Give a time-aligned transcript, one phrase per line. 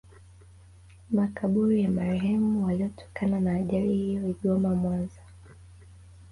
[1.11, 5.21] Makaburi ya marehemu waliotokana na ajali hiyo Igoma Mwanza